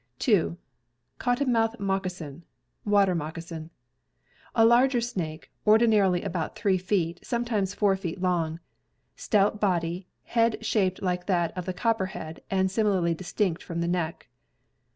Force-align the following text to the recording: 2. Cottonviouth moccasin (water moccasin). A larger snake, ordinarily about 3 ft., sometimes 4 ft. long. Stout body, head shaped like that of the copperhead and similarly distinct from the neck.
2. 0.17 0.57
Cottonviouth 1.19 1.79
moccasin 1.79 2.43
(water 2.85 3.13
moccasin). 3.13 3.69
A 4.55 4.65
larger 4.65 4.99
snake, 4.99 5.51
ordinarily 5.67 6.23
about 6.23 6.55
3 6.55 6.75
ft., 6.79 7.23
sometimes 7.23 7.75
4 7.75 7.95
ft. 7.95 8.19
long. 8.19 8.59
Stout 9.15 9.59
body, 9.59 10.07
head 10.23 10.57
shaped 10.65 11.03
like 11.03 11.27
that 11.27 11.55
of 11.55 11.65
the 11.67 11.71
copperhead 11.73 12.41
and 12.49 12.71
similarly 12.71 13.13
distinct 13.13 13.61
from 13.61 13.79
the 13.79 13.87
neck. 13.87 14.27